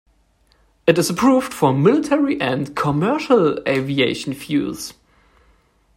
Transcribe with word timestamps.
It 0.87 0.97
is 0.97 1.11
approved 1.11 1.53
for 1.53 1.75
military 1.75 2.41
and 2.41 2.75
commercial 2.75 3.59
aviation 3.69 4.33
fuels. 4.33 4.95